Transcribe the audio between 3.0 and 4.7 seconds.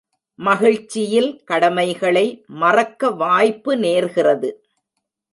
வாய்ப்பு நேர்கிறது.